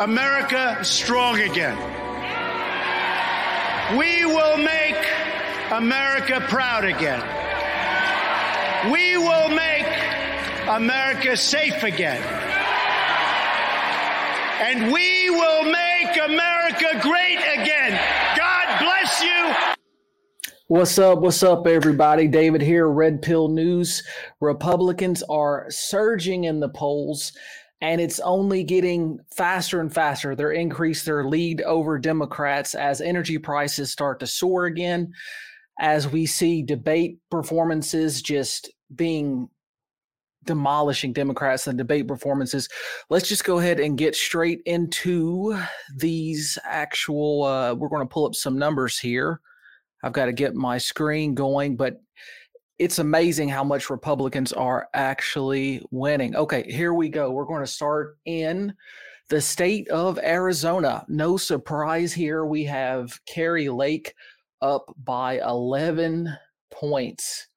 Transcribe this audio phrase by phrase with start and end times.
[0.00, 1.76] America strong again.
[3.98, 4.94] We will make
[5.72, 7.20] America proud again.
[8.92, 9.86] We will make
[10.68, 12.22] America safe again.
[14.60, 17.98] And we will make America great again.
[18.36, 19.54] God bless you.
[20.68, 21.18] What's up?
[21.20, 22.28] What's up, everybody?
[22.28, 24.04] David here, Red Pill News.
[24.40, 27.32] Republicans are surging in the polls,
[27.80, 30.34] and it's only getting faster and faster.
[30.34, 35.12] They're increased their lead over Democrats as energy prices start to soar again,
[35.78, 39.48] as we see debate performances just being
[40.44, 42.68] demolishing Democrats and debate performances.
[43.10, 45.56] Let's just go ahead and get straight into
[45.94, 47.44] these actual.
[47.44, 49.40] Uh, we're going to pull up some numbers here.
[50.02, 52.00] I've got to get my screen going, but
[52.78, 56.36] it's amazing how much Republicans are actually winning.
[56.36, 57.30] Okay, here we go.
[57.30, 58.74] We're going to start in
[59.28, 61.04] the state of Arizona.
[61.08, 62.44] No surprise here.
[62.44, 64.14] We have Kari Lake
[64.62, 66.32] up by 11
[66.70, 67.48] points.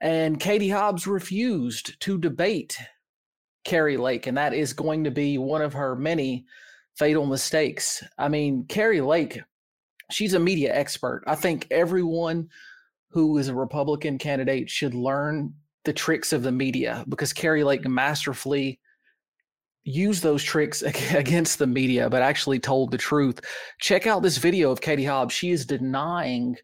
[0.00, 2.78] And Katie Hobbs refused to debate
[3.64, 6.46] Kari Lake, and that is going to be one of her many
[6.96, 8.02] fatal mistakes.
[8.18, 9.40] I mean, Kari Lake
[10.10, 11.22] she's a media expert.
[11.26, 12.48] I think everyone
[13.10, 17.86] who is a Republican candidate should learn the tricks of the media because Kari Lake
[17.86, 18.78] masterfully
[19.84, 20.82] used those tricks
[21.14, 23.40] against the media, but actually told the truth.
[23.80, 25.34] Check out this video of Katie Hobbs.
[25.34, 26.56] She is denying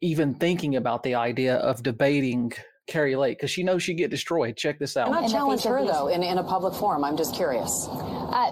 [0.00, 2.52] even thinking about the idea of debating
[2.86, 4.56] Kari Lake because she knows she'd get destroyed.
[4.56, 5.08] Check this out.
[5.08, 7.02] Why not challenge her, though, in, in a public forum?
[7.02, 7.88] I'm just curious.
[7.88, 8.50] Uh,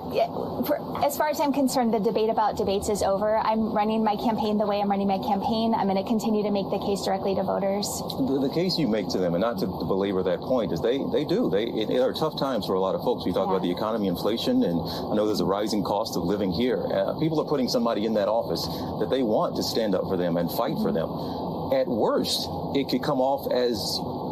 [0.65, 3.37] for, as far as I'm concerned, the debate about debates is over.
[3.37, 5.75] I'm running my campaign the way I'm running my campaign.
[5.75, 7.85] I'm going to continue to make the case directly to voters.
[8.17, 10.81] The, the case you make to them, and not to, to, belabor that point, is
[10.81, 11.51] they, they do.
[11.51, 13.27] They it, it are tough times for a lot of folks.
[13.27, 13.57] We talk yeah.
[13.57, 16.81] about the economy, inflation, and I know there's a rising cost of living here.
[16.89, 18.65] Uh, people are putting somebody in that office
[18.99, 21.11] that they want to stand up for them and fight for them.
[21.73, 23.81] At worst, it could come off as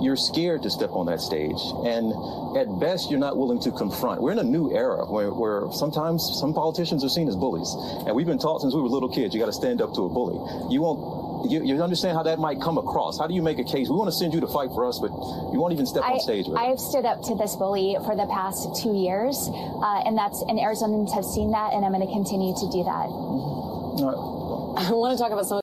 [0.01, 1.61] you're scared to step on that stage.
[1.85, 2.13] And
[2.57, 4.21] at best, you're not willing to confront.
[4.23, 7.69] We're in a new era where, where sometimes some politicians are seen as bullies.
[8.07, 10.05] And we've been taught since we were little kids, you got to stand up to
[10.05, 10.41] a bully.
[10.73, 13.19] You won't, you, you, understand how that might come across.
[13.19, 13.89] How do you make a case?
[13.89, 15.09] We want to send you to fight for us, but
[15.53, 18.17] you won't even step I, on stage with I've stood up to this bully for
[18.17, 22.05] the past two years, uh, and that's, and Arizonans have seen that, and I'm going
[22.05, 23.09] to continue to do that.
[23.09, 24.79] Mm-hmm.
[24.85, 25.61] I want to talk about some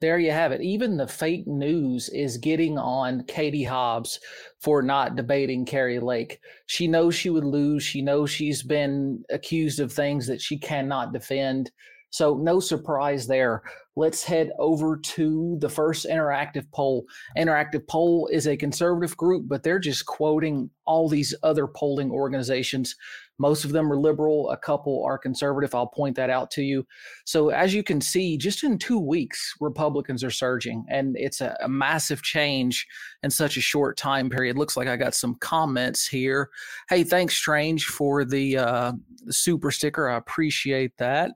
[0.00, 0.60] there you have it.
[0.60, 4.20] Even the fake news is getting on Katie Hobbs
[4.60, 6.40] for not debating Kari Lake.
[6.66, 7.82] She knows she would lose.
[7.82, 11.70] She knows she's been accused of things that she cannot defend.
[12.10, 13.62] So, no surprise there.
[13.96, 17.06] Let's head over to the first interactive poll.
[17.36, 22.94] Interactive poll is a conservative group, but they're just quoting all these other polling organizations
[23.38, 25.74] most of them are liberal, a couple are conservative.
[25.74, 26.86] I'll point that out to you.
[27.24, 31.56] So, as you can see, just in two weeks, Republicans are surging, and it's a,
[31.60, 32.86] a massive change
[33.22, 34.56] in such a short time period.
[34.56, 36.50] Looks like I got some comments here.
[36.88, 38.92] Hey, thanks, Strange, for the, uh,
[39.24, 40.08] the super sticker.
[40.08, 41.32] I appreciate that.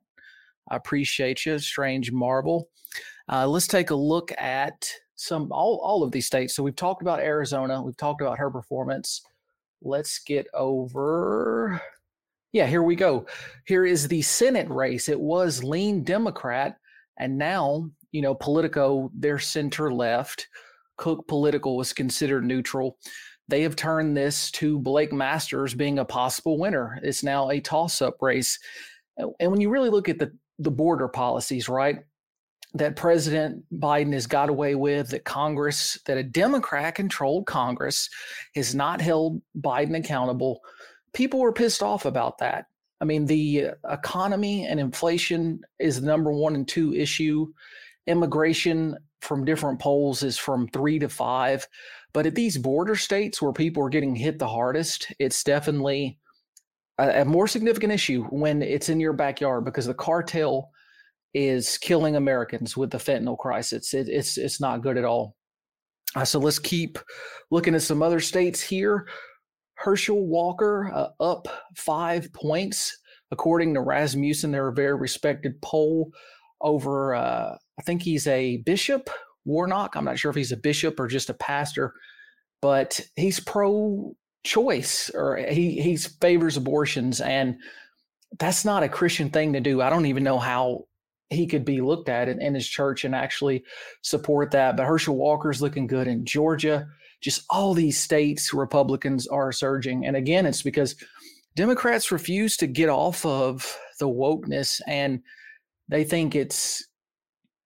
[0.70, 2.68] I appreciate you, Strange Marble.
[3.30, 6.54] Uh, let's take a look at some all, all of these states.
[6.54, 9.22] So we've talked about Arizona, we've talked about her performance
[9.82, 11.80] let's get over.
[12.52, 13.26] Yeah, here we go.
[13.66, 15.08] Here is the Senate race.
[15.08, 16.78] It was lean Democrat,
[17.18, 20.48] and now, you know, Politico, they're center left.
[20.96, 22.98] Cook Political was considered neutral.
[23.48, 26.98] They have turned this to Blake Masters being a possible winner.
[27.02, 28.58] It's now a toss up race.
[29.16, 32.00] And when you really look at the, the border policies, right?
[32.78, 38.08] That President Biden has got away with, that Congress, that a Democrat controlled Congress
[38.54, 40.60] has not held Biden accountable.
[41.12, 42.66] People were pissed off about that.
[43.00, 47.46] I mean, the uh, economy and inflation is the number one and two issue.
[48.06, 51.66] Immigration from different polls is from three to five.
[52.12, 56.18] But at these border states where people are getting hit the hardest, it's definitely
[56.98, 60.70] a, a more significant issue when it's in your backyard because the cartel
[61.34, 63.94] is killing Americans with the fentanyl crisis.
[63.94, 65.34] It, it's it's not good at all.
[66.16, 66.98] Uh, so let's keep
[67.50, 69.06] looking at some other states here.
[69.74, 71.46] Herschel Walker uh, up
[71.76, 72.98] five points
[73.30, 74.50] according to Rasmussen.
[74.50, 76.10] They're a very respected poll
[76.60, 77.14] over.
[77.14, 79.10] Uh, I think he's a bishop,
[79.44, 79.94] Warnock.
[79.94, 81.94] I'm not sure if he's a bishop or just a pastor,
[82.60, 87.56] but he's pro-choice or he he favors abortions and
[88.38, 89.80] that's not a Christian thing to do.
[89.80, 90.84] I don't even know how
[91.30, 93.64] he could be looked at in, in his church and actually
[94.02, 94.76] support that.
[94.76, 96.86] But Herschel Walker's looking good in Georgia.
[97.20, 100.06] Just all these states, Republicans are surging.
[100.06, 100.94] And again, it's because
[101.56, 105.20] Democrats refuse to get off of the wokeness and
[105.88, 106.86] they think it's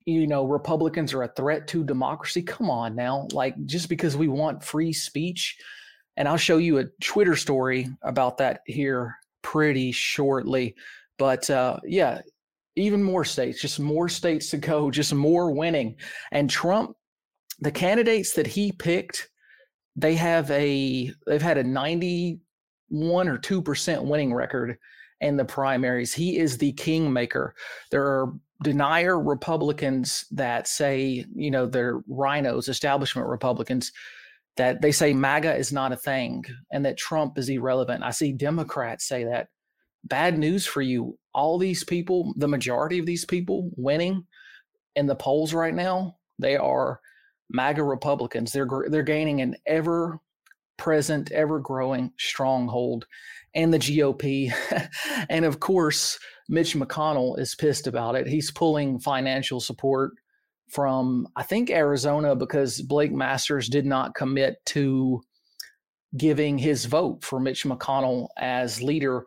[0.07, 2.43] you know Republicans are a threat to democracy.
[2.43, 5.59] Come on now, like just because we want free speech,
[6.17, 10.75] and I'll show you a Twitter story about that here pretty shortly.
[11.19, 12.21] But uh, yeah,
[12.77, 15.97] even more states, just more states to go, just more winning.
[16.31, 16.97] And Trump,
[17.61, 19.29] the candidates that he picked,
[19.95, 24.79] they have a they've had a 91 or 2% winning record
[25.21, 26.15] in the primaries.
[26.15, 27.55] He is the kingmaker.
[27.91, 28.33] There are
[28.63, 33.93] denier Republicans that say, you know, they're RINOs, establishment Republicans,
[34.57, 38.03] that they say MAGA is not a thing and that Trump is irrelevant.
[38.03, 39.49] I see Democrats say that.
[40.05, 41.19] Bad news for you.
[41.35, 44.27] All these people, the majority of these people winning
[44.97, 47.01] in the polls right now, they are
[47.51, 48.53] MAGA Republicans.
[48.53, 50.19] They're they're gaining an ever
[50.77, 53.07] present, ever growing stronghold
[53.55, 54.53] and the GOP.
[55.31, 56.19] and of course,
[56.49, 58.27] Mitch McConnell is pissed about it.
[58.27, 60.13] He's pulling financial support
[60.69, 65.21] from, I think, Arizona because Blake Masters did not commit to
[66.17, 69.25] giving his vote for Mitch McConnell as leader.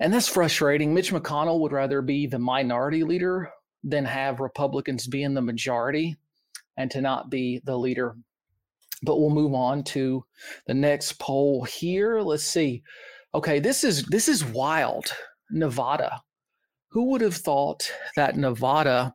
[0.00, 0.92] And that's frustrating.
[0.92, 3.50] Mitch McConnell would rather be the minority leader
[3.82, 6.16] than have Republicans be in the majority
[6.76, 8.16] and to not be the leader.
[9.02, 10.24] But we'll move on to
[10.66, 12.20] the next poll here.
[12.20, 12.82] Let's see.
[13.34, 15.12] Okay, this is this is wild.
[15.50, 16.22] Nevada.
[16.88, 19.14] Who would have thought that Nevada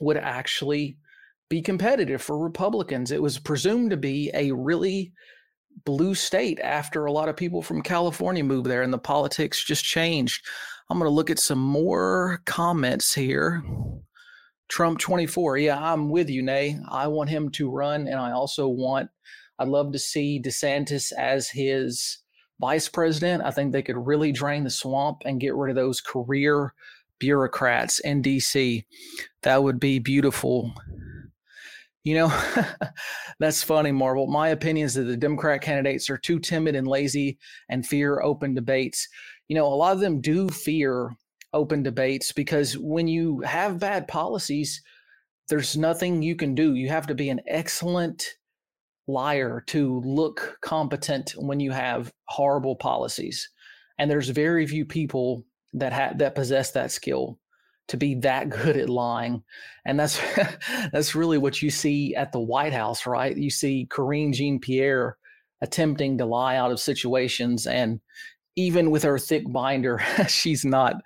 [0.00, 0.96] would actually
[1.48, 3.12] be competitive for Republicans?
[3.12, 5.12] It was presumed to be a really
[5.84, 9.84] blue state after a lot of people from California moved there and the politics just
[9.84, 10.46] changed.
[10.90, 13.62] I'm going to look at some more comments here.
[14.68, 15.58] Trump 24.
[15.58, 16.78] Yeah, I'm with you, Nay.
[16.90, 19.10] I want him to run, and I also want,
[19.58, 22.24] I'd love to see DeSantis as his
[22.60, 26.00] vice president, I think they could really drain the swamp and get rid of those
[26.00, 26.72] career
[27.18, 28.84] bureaucrats in DC.
[29.42, 30.72] That would be beautiful.
[32.04, 32.42] You know,
[33.38, 34.26] that's funny, Marvel.
[34.26, 37.38] My opinion is that the Democrat candidates are too timid and lazy
[37.70, 39.08] and fear open debates.
[39.48, 41.16] You know, a lot of them do fear
[41.54, 44.82] open debates because when you have bad policies,
[45.48, 46.74] there's nothing you can do.
[46.74, 48.26] You have to be an excellent
[49.06, 53.48] liar to look competent when you have horrible policies.
[53.98, 57.38] And there's very few people that have that possess that skill
[57.88, 59.42] to be that good at lying.
[59.84, 60.20] And that's
[60.92, 63.36] that's really what you see at the White House, right?
[63.36, 65.16] You see Karine Jean Pierre
[65.60, 68.00] attempting to lie out of situations and
[68.56, 70.96] even with her thick binder, she's not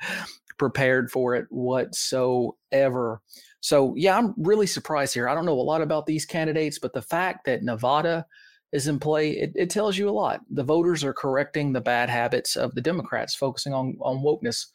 [0.58, 3.22] prepared for it whatsoever.
[3.60, 5.28] So, yeah, I'm really surprised here.
[5.28, 8.26] I don't know a lot about these candidates, but the fact that Nevada
[8.72, 10.40] is in play, it, it tells you a lot.
[10.50, 14.66] The voters are correcting the bad habits of the Democrats, focusing on, on wokeness.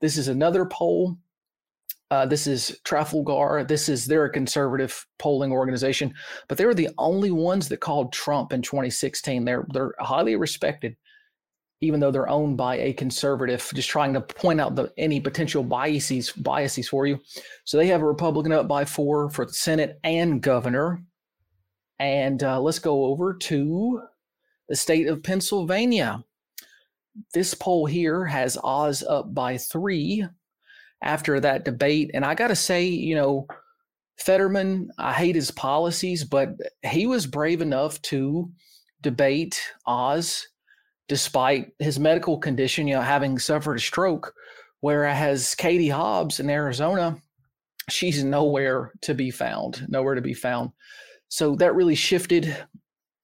[0.00, 1.16] This is another poll.
[2.10, 3.64] Uh, this is Trafalgar.
[3.64, 6.12] This is they're a conservative polling organization,
[6.48, 9.44] but they were the only ones that called Trump in 2016.
[9.44, 10.96] They're they're highly respected
[11.80, 15.62] even though they're owned by a conservative, just trying to point out the any potential
[15.62, 17.18] biases biases for you.
[17.64, 21.02] So they have a Republican up by four for Senate and governor.
[21.98, 24.02] And uh, let's go over to
[24.68, 26.24] the state of Pennsylvania.
[27.34, 30.26] This poll here has Oz up by three
[31.02, 32.10] after that debate.
[32.14, 33.46] And I got to say, you know,
[34.18, 36.50] Fetterman, I hate his policies, but
[36.82, 38.50] he was brave enough to
[39.00, 40.46] debate Oz
[41.08, 44.34] despite his medical condition, you know, having suffered a stroke.
[44.80, 47.16] Whereas Katie Hobbs in Arizona,
[47.88, 50.70] she's nowhere to be found, nowhere to be found.
[51.28, 52.56] So that really shifted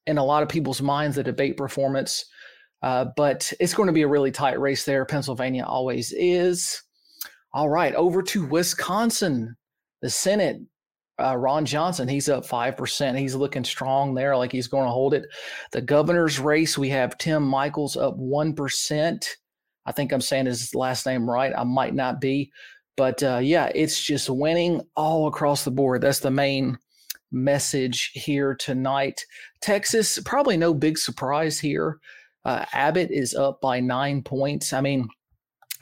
[0.07, 2.25] in a lot of people's minds the debate performance.
[2.83, 5.05] Uh, but it's going to be a really tight race there.
[5.05, 6.83] Pennsylvania always is.
[7.53, 9.57] All right, over to Wisconsin.
[10.03, 10.61] The Senate
[11.19, 13.19] uh, Ron Johnson, he's up 5%.
[13.19, 15.27] He's looking strong there, like he's going to hold it.
[15.73, 19.27] The governor's race, we have Tim Michels up 1%.
[19.87, 21.53] I think I'm saying his last name right.
[21.57, 22.53] I might not be.
[22.97, 26.03] But uh, yeah, it's just winning all across the board.
[26.03, 26.79] That's the main
[27.31, 29.25] message here tonight.
[29.61, 31.99] Texas, probably no big surprise here.
[32.45, 34.73] Uh, Abbott is up by nine points.
[34.73, 35.09] I mean,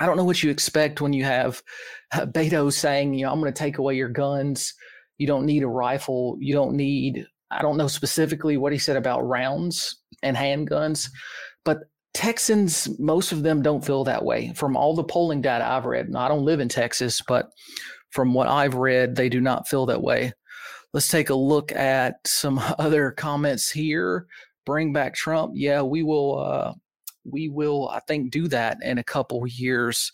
[0.01, 1.63] I don't know what you expect when you have
[2.13, 4.75] uh, Beto saying, you know, I'm going to take away your guns.
[5.19, 6.37] You don't need a rifle.
[6.41, 11.11] You don't need, I don't know specifically what he said about rounds and handguns,
[11.65, 11.79] but
[12.15, 14.53] Texans, most of them don't feel that way.
[14.55, 17.51] From all the polling data I've read, and I don't live in Texas, but
[18.11, 20.33] from what I've read, they do not feel that way.
[20.93, 24.27] Let's take a look at some other comments here.
[24.65, 25.53] Bring back Trump.
[25.55, 26.39] Yeah, we will.
[26.39, 26.75] Uh,
[27.25, 30.13] we will, I think, do that in a couple years.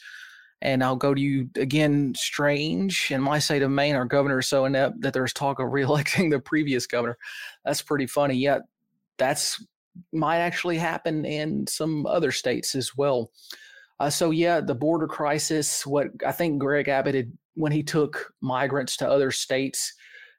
[0.62, 2.14] And I'll go to you again.
[2.14, 5.67] Strange in my state of Maine, our governor is so inept that there's talk of
[5.71, 7.17] reelecting the previous governor.
[7.64, 8.35] That's pretty funny.
[8.35, 8.62] Yet
[9.17, 9.64] that's
[10.12, 13.31] might actually happen in some other states as well.
[13.99, 15.87] Uh, so yeah, the border crisis.
[15.87, 19.93] What I think Greg Abbott had when he took migrants to other states,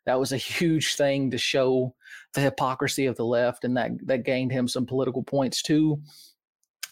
[0.05, 1.93] that was a huge thing to show
[2.33, 6.01] the hypocrisy of the left, and that that gained him some political points too.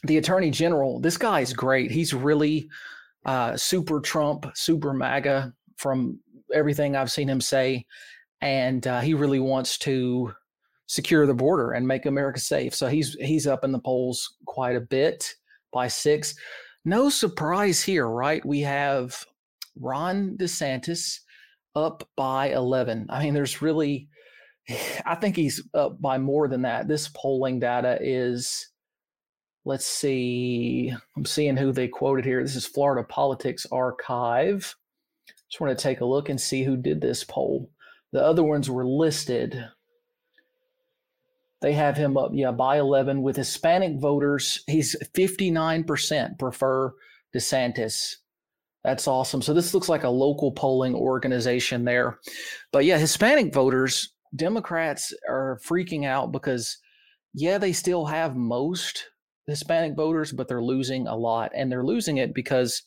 [0.04, 1.92] The attorney general, this guy is great.
[1.92, 2.70] He's really
[3.26, 6.20] uh, super Trump, super MAGA from
[6.54, 7.86] everything I've seen him say,
[8.42, 10.34] and uh, he really wants to
[10.88, 12.74] secure the border and make America safe.
[12.74, 15.36] So he's he's up in the polls quite a bit
[15.72, 16.36] by six.
[16.86, 18.44] No surprise here, right?
[18.46, 19.26] We have
[19.80, 21.20] Ron DeSantis
[21.76, 23.08] up by 11.
[23.10, 24.10] I mean, there's really,
[25.06, 26.88] I think he's up by more than that.
[26.88, 28.69] This polling data is,
[29.66, 32.42] let's see, I'm seeing who they quoted here.
[32.42, 34.76] This is Florida Politics Archive.
[35.50, 37.70] Just want to take a look and see who did this poll.
[38.12, 39.64] The other ones were listed.
[41.62, 44.64] They have him up, yeah, by 11 with Hispanic voters.
[44.68, 46.94] He's 59% prefer
[47.36, 48.16] DeSantis.
[48.84, 49.42] That's awesome.
[49.42, 52.20] So this looks like a local polling organization there.
[52.72, 56.78] But yeah, Hispanic voters, Democrats are freaking out because,
[57.34, 59.10] yeah, they still have most
[59.50, 61.52] Hispanic voters, but they're losing a lot.
[61.56, 62.84] And they're losing it because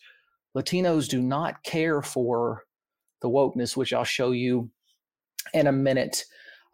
[0.57, 2.64] Latinos do not care for
[3.21, 4.71] the wokeness, which I'll show you
[5.54, 6.25] in a minute.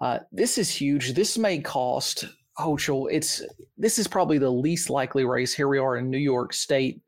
[0.01, 1.15] Uh, this is huge.
[1.15, 2.27] This may cost
[2.59, 3.09] Hochul.
[3.11, 3.43] It's
[3.77, 5.55] this is probably the least likely race.
[5.55, 7.01] Here we are in New York State.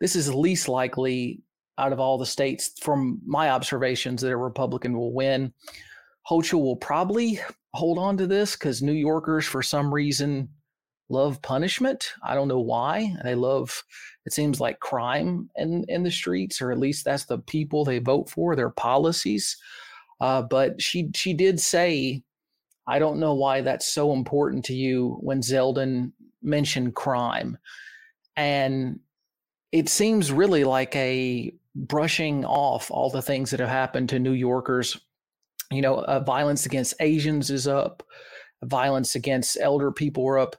[0.00, 1.42] This is least likely
[1.78, 5.52] out of all the states, from my observations, that a Republican will win.
[6.28, 7.40] Hochul will probably
[7.74, 10.48] hold on to this because New Yorkers, for some reason,
[11.10, 12.12] love punishment.
[12.22, 13.14] I don't know why.
[13.24, 13.82] They love.
[14.24, 17.98] It seems like crime in in the streets, or at least that's the people they
[17.98, 18.56] vote for.
[18.56, 19.56] Their policies.
[20.20, 22.22] Uh, but she she did say,
[22.86, 26.12] I don't know why that's so important to you when Zeldin
[26.42, 27.58] mentioned crime,
[28.36, 29.00] and
[29.72, 34.32] it seems really like a brushing off all the things that have happened to New
[34.32, 34.96] Yorkers.
[35.70, 38.02] You know, uh, violence against Asians is up,
[38.64, 40.56] violence against elder people are up,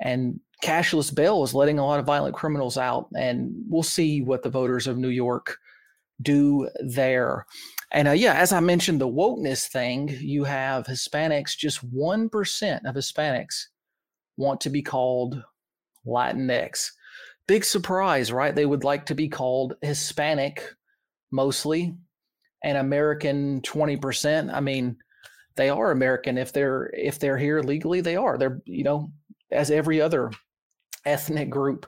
[0.00, 3.08] and cashless bail is letting a lot of violent criminals out.
[3.16, 5.56] And we'll see what the voters of New York
[6.20, 7.46] do there.
[7.90, 12.94] And uh, yeah, as I mentioned, the wokeness thing, you have Hispanics, just 1% of
[12.94, 13.66] Hispanics
[14.36, 15.42] want to be called
[16.06, 16.90] Latinx.
[17.46, 18.54] Big surprise, right?
[18.54, 20.70] They would like to be called Hispanic
[21.30, 21.94] mostly
[22.62, 24.52] and American 20%.
[24.52, 24.96] I mean,
[25.56, 28.38] they are American if they're if they're here legally, they are.
[28.38, 29.10] They're, you know,
[29.50, 30.30] as every other
[31.04, 31.86] ethnic group.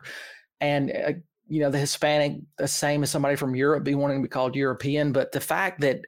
[0.60, 1.12] And uh,
[1.48, 4.54] you know, the Hispanic, the same as somebody from Europe be wanting to be called
[4.54, 5.12] European.
[5.12, 6.00] But the fact that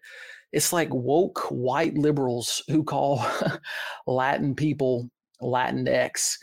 [0.52, 3.24] it's like woke white liberals who call
[4.06, 6.38] Latin people Latin X.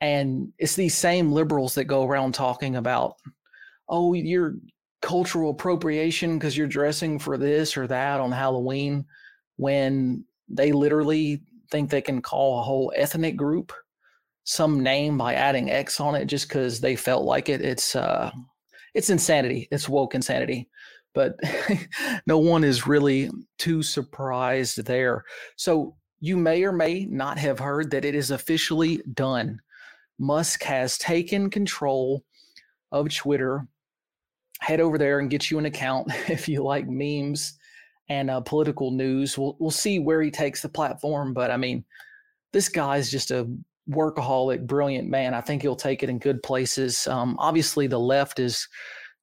[0.00, 3.14] And it's these same liberals that go around talking about,
[3.88, 4.56] oh, you're
[5.00, 9.04] cultural appropriation because you're dressing for this or that on Halloween
[9.56, 13.72] when they literally think they can call a whole ethnic group
[14.44, 17.60] some name by adding X on it just because they felt like it.
[17.60, 18.30] It's uh,
[18.94, 19.68] it's insanity.
[19.70, 20.68] It's woke insanity.
[21.14, 21.36] But
[22.26, 25.24] no one is really too surprised there.
[25.56, 29.60] So you may or may not have heard that it is officially done.
[30.18, 32.24] Musk has taken control
[32.92, 33.66] of Twitter.
[34.60, 37.58] Head over there and get you an account if you like memes
[38.08, 39.36] and uh, political news.
[39.36, 41.84] We'll we'll see where he takes the platform, but I mean,
[42.52, 43.48] this guy's just a
[43.90, 45.34] workaholic, brilliant man.
[45.34, 47.06] I think he'll take it in good places.
[47.06, 48.68] Um, obviously, the left is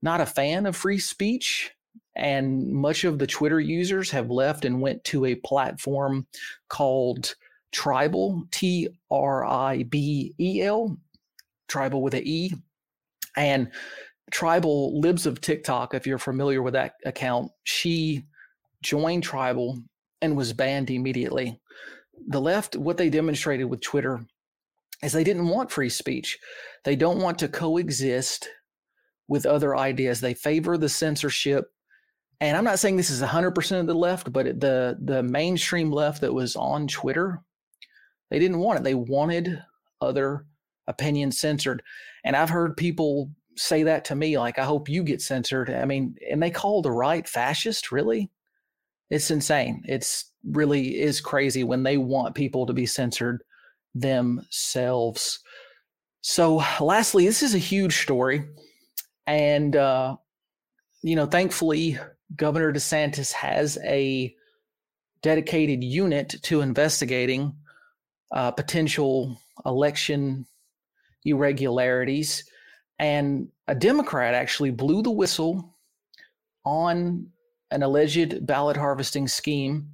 [0.01, 1.71] not a fan of free speech,
[2.15, 6.27] and much of the Twitter users have left and went to a platform
[6.67, 7.35] called
[7.71, 10.97] Tribel, T R I B E L,
[11.67, 12.53] Tribel with a E.
[13.37, 13.71] And
[14.31, 18.23] Tribel Libs of TikTok, if you're familiar with that account, she
[18.81, 19.81] joined Tribel
[20.21, 21.59] and was banned immediately.
[22.27, 24.19] The left, what they demonstrated with Twitter
[25.03, 26.37] is they didn't want free speech.
[26.83, 28.49] They don't want to coexist
[29.27, 30.19] with other ideas.
[30.19, 31.65] They favor the censorship.
[32.41, 36.21] And I'm not saying this is 100% of the left, but the the mainstream left
[36.21, 37.41] that was on Twitter,
[38.29, 38.83] they didn't want it.
[38.83, 39.61] They wanted
[40.01, 40.45] other
[40.87, 41.83] opinions censored.
[42.23, 45.69] And I've heard people say that to me like I hope you get censored.
[45.69, 48.29] I mean, and they call the right fascist, really?
[49.09, 49.83] It's insane.
[49.85, 53.43] It's really is crazy when they want people to be censored
[53.95, 55.39] themselves.
[56.21, 58.43] So, lastly, this is a huge story.
[59.25, 60.17] And, uh,
[61.01, 61.97] you know, thankfully,
[62.35, 64.35] Governor DeSantis has a
[65.21, 67.55] dedicated unit to investigating
[68.31, 70.45] uh, potential election
[71.25, 72.49] irregularities.
[72.97, 75.77] And a Democrat actually blew the whistle
[76.65, 77.27] on
[77.71, 79.89] an alleged ballot harvesting scheme.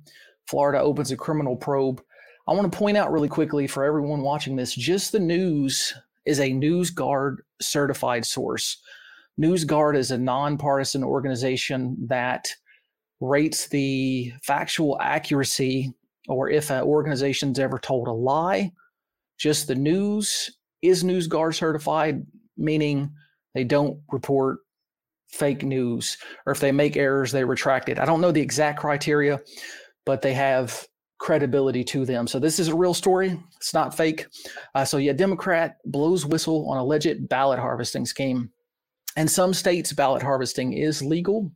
[0.48, 2.02] Florida opens a criminal probe.
[2.48, 5.94] I want to point out really quickly for everyone watching this just the news
[6.26, 8.82] is a NewsGuard certified source.
[9.40, 12.48] NewsGuard is a nonpartisan organization that
[13.20, 15.92] rates the factual accuracy
[16.28, 18.72] or if an organization's ever told a lie.
[19.38, 22.26] Just the news is NewsGuard certified,
[22.58, 23.12] meaning
[23.54, 24.60] they don't report
[25.30, 28.00] fake news, or if they make errors, they retract it.
[28.00, 29.40] I don't know the exact criteria,
[30.06, 30.88] but they have
[31.18, 32.28] credibility to them.
[32.28, 33.40] So this is a real story.
[33.56, 34.28] It's not fake.
[34.74, 38.52] Uh, so yeah, Democrat blows whistle on alleged ballot harvesting scheme.
[39.18, 41.52] And some states, ballot harvesting is legal,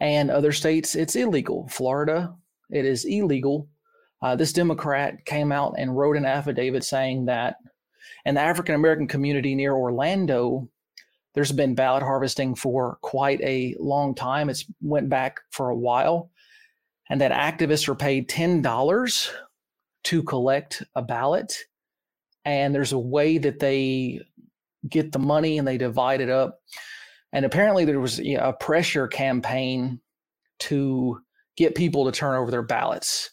[0.00, 1.68] and other states, it's illegal.
[1.68, 2.34] Florida,
[2.70, 3.68] it is illegal.
[4.22, 7.56] Uh, this Democrat came out and wrote an affidavit saying that
[8.24, 10.68] in the African American community near Orlando,
[11.34, 14.48] there's been ballot harvesting for quite a long time.
[14.48, 16.30] It's went back for a while,
[17.10, 19.30] and that activists are paid ten dollars
[20.04, 21.54] to collect a ballot,
[22.44, 24.20] and there's a way that they
[24.88, 26.60] get the money and they divide it up.
[27.32, 30.00] And apparently, there was you know, a pressure campaign
[30.60, 31.20] to
[31.56, 33.30] get people to turn over their ballots.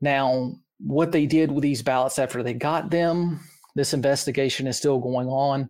[0.00, 3.40] Now, what they did with these ballots after they got them,
[3.74, 5.68] this investigation is still going on.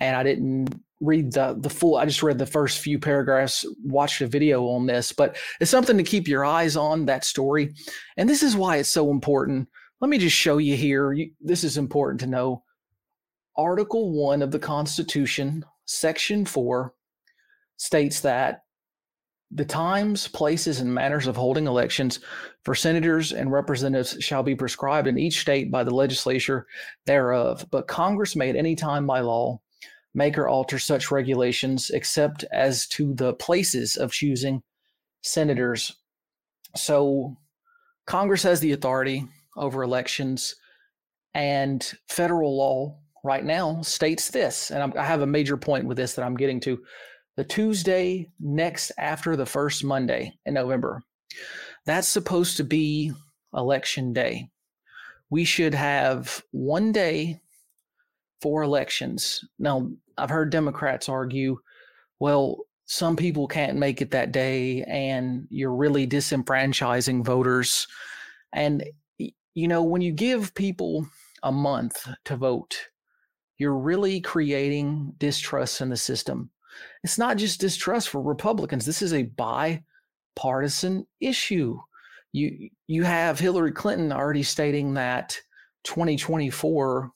[0.00, 4.20] And I didn't read the the full I just read the first few paragraphs, watched
[4.20, 7.74] a video on this, but it's something to keep your eyes on that story.
[8.16, 9.68] And this is why it's so important.
[10.00, 11.12] Let me just show you here.
[11.12, 12.62] You, this is important to know.
[13.56, 16.94] Article 1 of the Constitution, Section 4
[17.76, 18.62] states that
[19.50, 22.20] the times, places, and manners of holding elections
[22.64, 26.66] for senators and representatives shall be prescribed in each state by the legislature
[27.06, 27.66] thereof.
[27.70, 29.60] But Congress may at any time by law
[30.18, 34.62] make or alter such regulations except as to the places of choosing
[35.22, 35.96] senators.
[36.76, 37.36] So
[38.06, 39.26] Congress has the authority
[39.56, 40.54] over elections,
[41.34, 44.70] and federal law right now states this.
[44.70, 46.78] And I have a major point with this that I'm getting to
[47.36, 51.02] the Tuesday next after the first Monday in November.
[51.86, 53.12] That's supposed to be
[53.54, 54.48] election day.
[55.30, 57.40] We should have one day
[58.40, 59.44] for elections.
[59.58, 61.58] Now, I've heard Democrats argue,
[62.20, 67.86] well, some people can't make it that day and you're really disenfranchising voters.
[68.52, 68.84] And,
[69.18, 71.06] you know, when you give people
[71.42, 72.78] a month to vote,
[73.58, 76.50] you're really creating distrust in the system
[77.04, 78.84] it's not just distrust for Republicans.
[78.84, 79.30] This is a
[80.34, 81.78] bipartisan issue.
[82.32, 85.38] You you have Hillary Clinton already stating that
[85.84, 87.10] 2024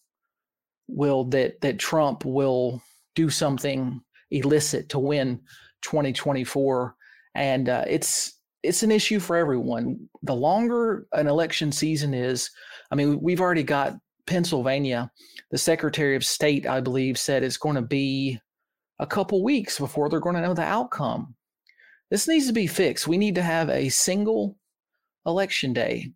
[0.89, 2.83] will that that Trump will
[3.15, 5.41] do something illicit to win
[5.83, 6.95] 2024
[7.35, 12.51] and uh, it's it's an issue for everyone the longer an election season is
[12.91, 13.95] i mean we've already got
[14.27, 15.11] pennsylvania
[15.51, 18.41] the secretary of state i believe said it's going to be
[19.03, 21.35] a couple weeks before they're going to know the outcome.
[22.11, 23.09] This needs to be fixed.
[23.09, 24.57] We need to have a single
[25.27, 26.13] election day.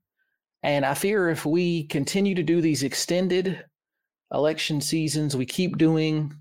[0.62, 3.64] And I fear if we continue to do these extended
[4.32, 6.32] election seasons, we keep doing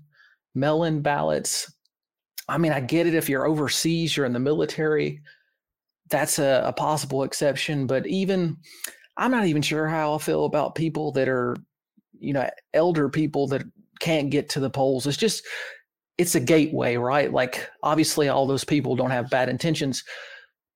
[0.56, 1.72] mail in ballots.
[2.48, 5.20] I mean, I get it if you're overseas, you're in the military,
[6.08, 7.86] that's a, a possible exception.
[7.86, 8.56] But even,
[9.16, 11.56] I'm not even sure how I feel about people that are,
[12.18, 13.62] you know, elder people that
[14.00, 15.06] can't get to the polls.
[15.06, 15.44] It's just,
[16.18, 17.32] it's a gateway, right?
[17.32, 20.04] Like obviously all those people don't have bad intentions,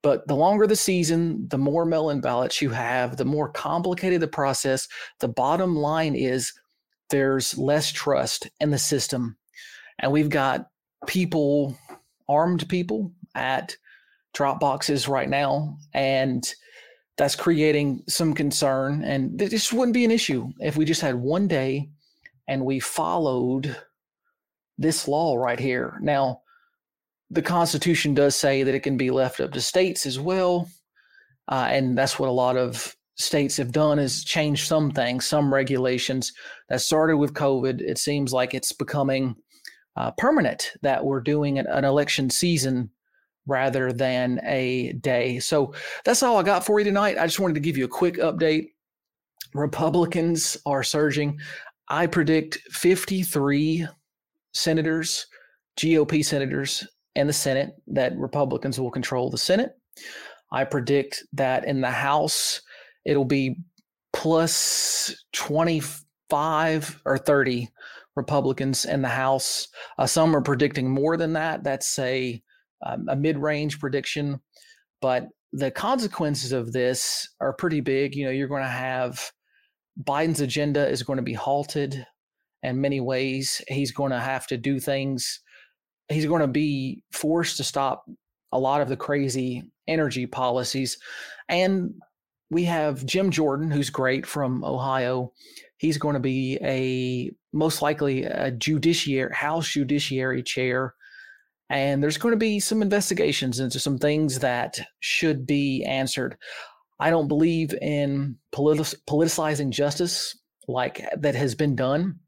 [0.02, 4.28] but the longer the season, the more mail-in ballots you have, the more complicated the
[4.28, 4.88] process.
[5.20, 6.52] The bottom line is
[7.10, 9.36] there's less trust in the system.
[10.00, 10.68] And we've got
[11.06, 11.78] people,
[12.28, 13.76] armed people at
[14.34, 15.78] drop boxes right now.
[15.94, 16.52] And
[17.16, 19.04] that's creating some concern.
[19.04, 21.90] And this wouldn't be an issue if we just had one day
[22.48, 23.76] and we followed
[24.78, 25.98] this law right here.
[26.00, 26.40] Now,
[27.30, 30.68] the Constitution does say that it can be left up to states as well,
[31.46, 35.52] uh, and that's what a lot of states have done is change some things, some
[35.52, 36.32] regulations
[36.68, 37.80] that started with COVID.
[37.80, 39.36] It seems like it's becoming
[40.00, 42.88] uh, permanent that we're doing an, an election season
[43.46, 45.38] rather than a day.
[45.40, 45.74] So
[46.06, 47.18] that's all I got for you tonight.
[47.18, 48.68] I just wanted to give you a quick update.
[49.52, 51.38] Republicans are surging.
[51.88, 53.88] I predict 53
[54.54, 55.26] senators,
[55.78, 59.72] GOP senators, and the Senate that Republicans will control the Senate.
[60.50, 62.62] I predict that in the House,
[63.04, 63.56] it'll be
[64.14, 67.68] plus 25 or 30
[68.20, 69.68] Republicans in the House.
[69.98, 71.64] Uh, some are predicting more than that.
[71.64, 72.42] That's a,
[72.84, 74.40] um, a mid range prediction.
[75.00, 78.14] But the consequences of this are pretty big.
[78.14, 79.32] You know, you're going to have
[80.02, 82.06] Biden's agenda is going to be halted
[82.62, 83.60] in many ways.
[83.68, 85.40] He's going to have to do things.
[86.08, 88.04] He's going to be forced to stop
[88.52, 90.98] a lot of the crazy energy policies.
[91.48, 91.94] And
[92.50, 95.32] we have Jim Jordan, who's great from Ohio.
[95.78, 100.94] He's going to be a most likely a judiciary House Judiciary chair.
[101.68, 106.36] And there's going to be some investigations into some things that should be answered.
[106.98, 110.36] I don't believe in politi- politicizing justice
[110.68, 112.18] like that has been done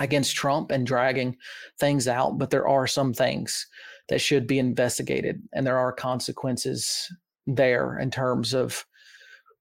[0.00, 1.36] against Trump and dragging
[1.78, 3.66] things out, but there are some things
[4.08, 7.10] that should be investigated, and there are consequences
[7.46, 8.84] there in terms of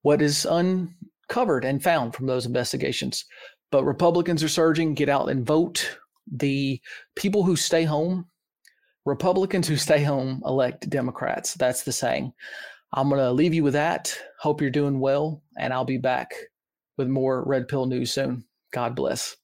[0.02, 3.26] what is uncovered and found from those investigations.
[3.72, 5.98] But Republicans are surging, get out and vote.
[6.32, 6.82] The
[7.16, 8.28] people who stay home,
[9.06, 11.54] Republicans who stay home elect Democrats.
[11.54, 12.34] That's the saying.
[12.94, 14.18] I'm going to leave you with that.
[14.40, 16.34] Hope you're doing well, and I'll be back
[16.98, 18.46] with more Red Pill news soon.
[18.72, 19.36] God bless.